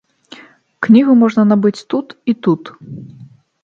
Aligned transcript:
Кнігу 0.85 1.13
можна 1.23 1.41
набыць 1.53 1.85
тут 1.95 2.07
і 2.29 2.33
тут. 2.45 2.77